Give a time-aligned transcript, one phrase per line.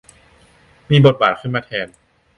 [0.89, 1.87] มีบทบาทขึ้นมาแทน